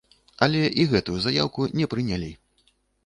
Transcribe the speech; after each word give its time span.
Але 0.45 0.61
і 0.83 0.85
гэтую 0.93 1.17
заяўку 1.27 1.67
не 1.81 1.85
прынялі. 1.93 2.31